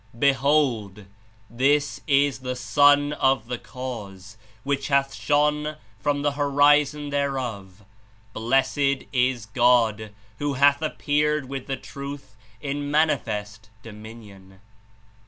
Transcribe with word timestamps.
"Behold! 0.17 1.05
This 1.47 2.01
is 2.07 2.39
the 2.39 2.55
Sun 2.55 3.13
of 3.13 3.45
the 3.45 3.59
Cause, 3.59 4.35
which 4.63 4.87
hath 4.87 5.13
shone 5.13 5.75
from 5.99 6.23
the 6.23 6.31
Horizon 6.31 7.11
thereof. 7.11 7.85
Blessed 8.33 9.05
is 9.13 9.45
God, 9.45 10.09
who 10.39 10.53
hath 10.55 10.81
appeared 10.81 11.47
with 11.47 11.67
the 11.67 11.77
Truth 11.77 12.35
in 12.59 12.89
manifest 12.89 13.69
dominion." 13.83 14.59